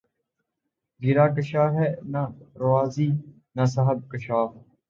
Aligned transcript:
گرہ 1.01 1.25
کشا 1.35 1.63
ہے 1.75 1.87
نہ 2.11 2.21
رازیؔ 2.61 3.09
نہ 3.55 3.63
صاحب 3.73 3.99
کشافؔ 4.11 4.49